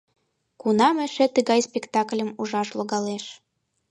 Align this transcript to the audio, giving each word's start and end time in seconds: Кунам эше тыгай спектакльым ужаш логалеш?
Кунам 0.61 0.97
эше 1.05 1.25
тыгай 1.35 1.59
спектакльым 1.67 2.29
ужаш 2.41 2.69
логалеш? 2.77 3.25